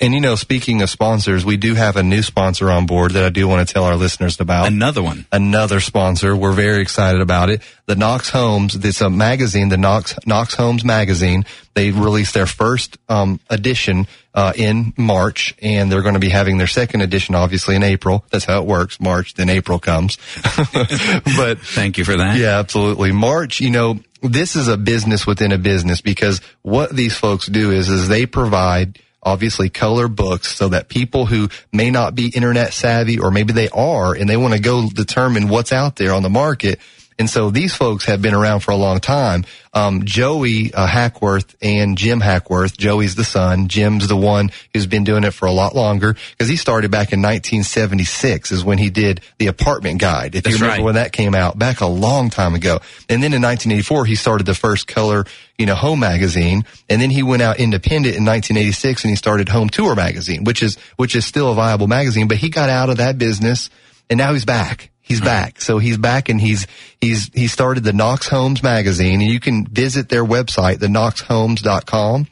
[0.00, 3.24] And you know, speaking of sponsors, we do have a new sponsor on board that
[3.24, 4.68] I do want to tell our listeners about.
[4.68, 5.26] Another one.
[5.32, 6.36] Another sponsor.
[6.36, 7.62] We're very excited about it.
[7.86, 11.46] The Knox Homes, it's a magazine, the Knox, Knox Homes magazine.
[11.74, 16.58] They released their first, um, edition, uh, in March and they're going to be having
[16.58, 18.24] their second edition, obviously in April.
[18.30, 19.00] That's how it works.
[19.00, 20.16] March, then April comes.
[20.72, 22.36] but thank you for that.
[22.36, 23.10] Yeah, absolutely.
[23.10, 27.72] March, you know, this is a business within a business because what these folks do
[27.72, 32.72] is, is they provide obviously color books so that people who may not be internet
[32.72, 36.22] savvy or maybe they are and they want to go determine what's out there on
[36.22, 36.78] the market
[37.18, 39.44] and so these folks have been around for a long time.
[39.74, 42.78] Um, Joey uh, Hackworth and Jim Hackworth.
[42.78, 43.66] Joey's the son.
[43.66, 47.12] Jim's the one who's been doing it for a lot longer because he started back
[47.12, 50.36] in 1976 is when he did the apartment guide.
[50.36, 50.84] If That's you remember right.
[50.84, 52.78] when that came out back a long time ago.
[53.08, 55.24] And then in 1984, he started the first color,
[55.58, 56.64] you know, home magazine.
[56.88, 60.62] And then he went out independent in 1986 and he started Home Tour magazine, which
[60.62, 63.70] is, which is still a viable magazine, but he got out of that business
[64.08, 64.90] and now he's back.
[65.08, 65.26] He's mm-hmm.
[65.26, 65.60] back.
[65.60, 66.66] So he's back and he's,
[67.00, 72.26] he's, he started the Knox Homes magazine and you can visit their website, the knoxhomes.com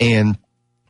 [0.00, 0.36] and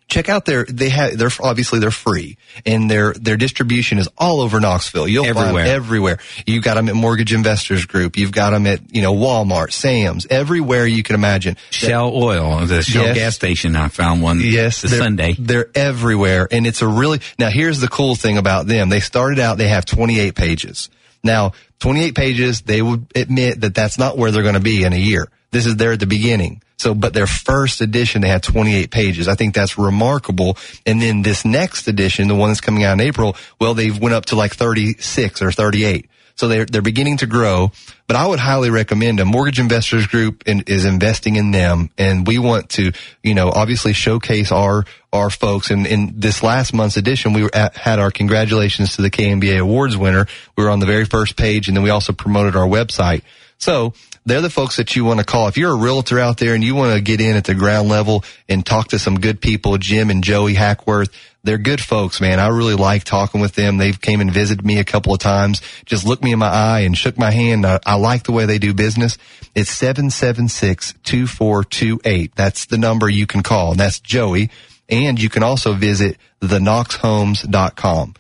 [0.08, 4.40] check out their, they have, they're obviously they're free and their, their distribution is all
[4.40, 5.06] over Knoxville.
[5.08, 5.64] You'll find Everywhere.
[5.64, 6.18] them everywhere.
[6.46, 8.16] You've got them at Mortgage Investors Group.
[8.16, 11.56] You've got them at, you know, Walmart, Sam's, everywhere you can imagine.
[11.70, 13.16] Shell Oil, the Shell Yes.
[13.16, 13.76] gas station.
[13.76, 14.40] I found one.
[14.40, 15.36] Yes, the they're- Sunday.
[15.38, 17.50] They're everywhere, and it's a really now.
[17.50, 20.88] Here's the cool thing about them: they started out they have 28 pages.
[21.22, 24.92] Now, 28 pages, they would admit that that's not where they're going to be in
[24.92, 25.28] a year.
[25.50, 26.62] This is there at the beginning.
[26.78, 29.28] So, but their first edition, they had 28 pages.
[29.28, 30.58] I think that's remarkable.
[30.84, 34.14] And then this next edition, the one that's coming out in April, well, they've went
[34.14, 36.08] up to like 36 or 38.
[36.36, 37.72] So they're, they're beginning to grow,
[38.06, 42.26] but I would highly recommend a Mortgage Investors Group in, is investing in them and
[42.26, 42.92] we want to,
[43.22, 45.70] you know, obviously showcase our, our folks.
[45.70, 49.96] And in this last month's edition, we at, had our congratulations to the KMBA awards
[49.96, 50.26] winner.
[50.56, 53.22] We were on the very first page and then we also promoted our website.
[53.56, 53.94] So
[54.26, 55.48] they're the folks that you want to call.
[55.48, 57.88] If you're a realtor out there and you want to get in at the ground
[57.88, 61.08] level and talk to some good people, Jim and Joey Hackworth,
[61.44, 62.40] they're good folks, man.
[62.40, 63.78] I really like talking with them.
[63.78, 66.80] They've came and visited me a couple of times, just looked me in my eye
[66.80, 67.64] and shook my hand.
[67.64, 69.16] I, I like the way they do business.
[69.54, 72.34] It's 776-2428.
[72.34, 73.70] That's the number you can call.
[73.70, 74.50] And that's Joey.
[74.88, 78.14] And you can also visit theknoxhomes.com.